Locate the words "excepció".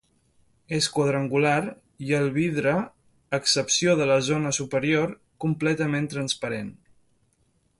3.41-3.93